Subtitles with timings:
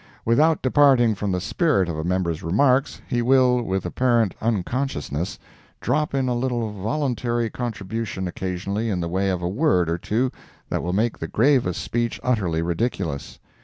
[0.25, 5.37] Without departing from the spirit of a member's remarks, he will, with apparent unconsciousness,
[5.79, 10.31] drop in a little voluntary contribution occasionally in the way of a word or two
[10.69, 13.37] that will make the gravest speech utterly ridiculous.